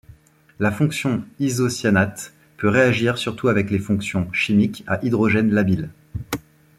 La 0.59 0.71
fonction 0.71 1.23
isocyanate 1.37 2.33
peut 2.57 2.69
réagir 2.69 3.19
surtout 3.19 3.49
avec 3.49 3.69
les 3.69 3.77
fonctions 3.77 4.33
chimiques 4.33 4.83
à 4.87 4.99
hydrogène 5.05 5.51
labile. 5.51 5.91